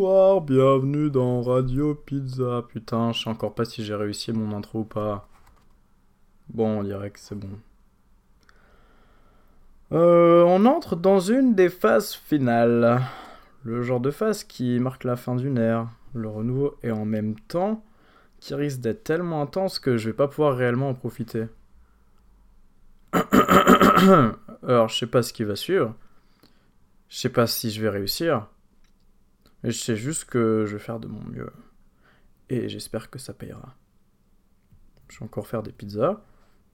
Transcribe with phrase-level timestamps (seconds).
[0.00, 2.64] Bonsoir, bienvenue dans Radio Pizza.
[2.68, 5.28] Putain, je sais encore pas si j'ai réussi mon intro ou pas.
[6.50, 7.58] Bon, on dirait que c'est bon.
[9.90, 13.02] Euh, on entre dans une des phases finales.
[13.64, 17.34] Le genre de phase qui marque la fin d'une ère, le renouveau et en même
[17.34, 17.82] temps
[18.38, 21.46] qui risque d'être tellement intense que je vais pas pouvoir réellement en profiter.
[23.12, 25.92] Alors, je sais pas ce qui va suivre.
[27.08, 28.46] Je sais pas si je vais réussir.
[29.62, 31.52] Mais je sais juste que je vais faire de mon mieux.
[32.48, 33.74] Et j'espère que ça payera.
[35.08, 36.20] Je vais encore faire des pizzas.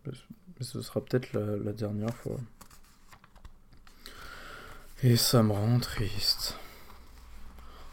[0.07, 0.13] Mais
[0.61, 2.37] ce sera peut-être la, dernière fois.
[5.03, 6.59] Et ça me rend triste.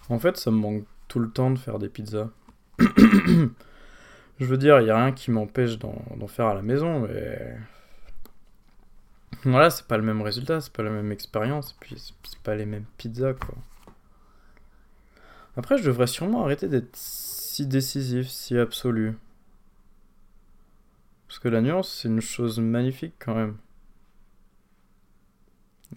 [0.09, 2.29] En fait, ça me manque tout le temps de faire des pizzas.
[2.79, 7.57] Je veux dire, il n'y a rien qui m'empêche d'en faire à la maison, mais.
[9.43, 12.65] Voilà, c'est pas le même résultat, c'est pas la même expérience, puis c'est pas les
[12.65, 13.55] mêmes pizzas, quoi.
[15.57, 19.17] Après, je devrais sûrement arrêter d'être si décisif, si absolu.
[21.27, 23.57] Parce que la nuance, c'est une chose magnifique quand même.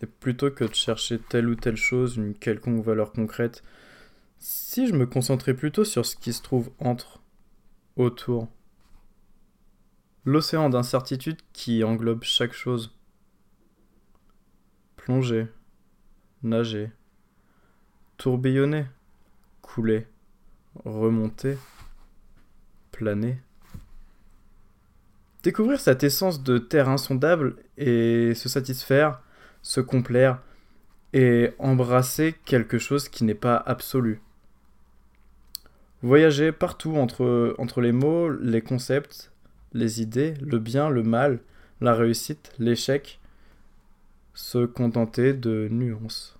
[0.02, 3.62] Et plutôt que de chercher telle ou telle chose, une quelconque valeur concrète,
[4.38, 7.20] si je me concentrais plutôt sur ce qui se trouve entre,
[7.96, 8.48] autour,
[10.24, 12.94] l'océan d'incertitude qui englobe chaque chose.
[14.96, 15.46] Plonger,
[16.42, 16.90] nager,
[18.16, 18.86] tourbillonner,
[19.64, 20.06] couler,
[20.84, 21.56] remonter,
[22.92, 23.38] planer.
[25.42, 29.20] Découvrir cette essence de terre insondable et se satisfaire,
[29.62, 30.42] se complaire
[31.14, 34.20] et embrasser quelque chose qui n'est pas absolu.
[36.02, 39.32] Voyager partout entre, entre les mots, les concepts,
[39.72, 41.40] les idées, le bien, le mal,
[41.80, 43.18] la réussite, l'échec,
[44.34, 46.38] se contenter de nuances.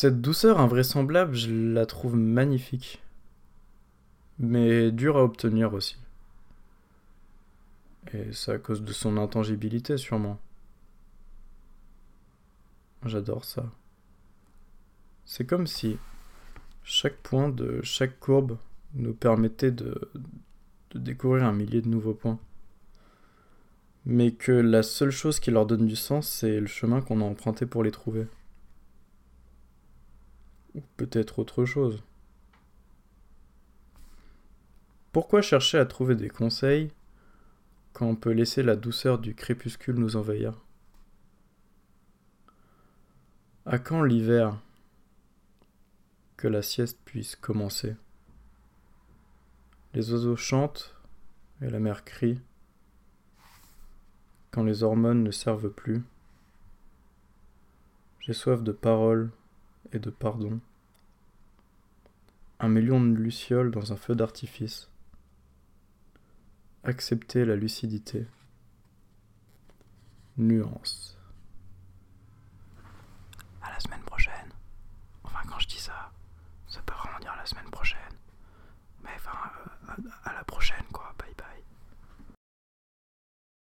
[0.00, 3.02] Cette douceur invraisemblable, je la trouve magnifique,
[4.38, 5.98] mais dure à obtenir aussi.
[8.14, 10.40] Et c'est à cause de son intangibilité sûrement.
[13.04, 13.70] J'adore ça.
[15.26, 15.98] C'est comme si
[16.82, 18.56] chaque point de chaque courbe
[18.94, 20.10] nous permettait de,
[20.94, 22.38] découvrir un millier de nouveaux points.
[24.06, 27.24] Mais que la seule chose qui leur donne du sens, c'est le chemin qu'on a
[27.24, 28.26] emprunté pour les trouver.
[30.74, 32.02] Ou peut-être autre chose.
[35.12, 36.92] Pourquoi chercher à trouver des conseils
[37.92, 40.54] quand on peut laisser la douceur du crépuscule nous envahir?
[43.66, 44.56] À quand l'hiver?
[46.36, 47.96] Que la sieste puisse commencer.
[49.92, 50.94] Les oiseaux chantent
[51.60, 52.40] et la mer crie.
[54.52, 56.04] Quand les hormones ne servent plus.
[58.20, 59.30] J'ai soif de paroles
[59.92, 60.60] et de pardon.
[62.58, 64.90] Un million de lucioles dans un feu d'artifice.
[66.84, 68.26] Accepter la lucidité.
[70.36, 71.19] Nuance.